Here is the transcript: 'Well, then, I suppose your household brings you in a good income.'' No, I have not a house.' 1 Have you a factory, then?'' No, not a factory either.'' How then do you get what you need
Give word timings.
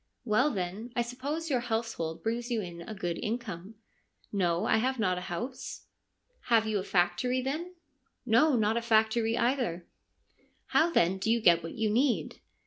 'Well, 0.33 0.49
then, 0.49 0.91
I 0.95 1.03
suppose 1.03 1.51
your 1.51 1.59
household 1.59 2.23
brings 2.23 2.49
you 2.49 2.59
in 2.59 2.81
a 2.81 2.95
good 2.95 3.19
income.'' 3.19 3.75
No, 4.43 4.65
I 4.65 4.77
have 4.77 4.97
not 4.97 5.19
a 5.19 5.29
house.' 5.29 5.85
1 6.49 6.57
Have 6.57 6.65
you 6.65 6.79
a 6.79 6.83
factory, 6.83 7.39
then?'' 7.39 7.75
No, 8.35 8.55
not 8.55 8.77
a 8.77 8.81
factory 8.81 9.37
either.'' 9.37 9.85
How 10.73 10.89
then 10.89 11.19
do 11.19 11.29
you 11.29 11.39
get 11.39 11.61
what 11.61 11.73
you 11.75 11.91
need 11.91 12.41